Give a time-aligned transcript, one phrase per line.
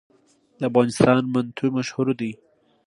[0.59, 2.31] د افغانستان منتو مشهور دي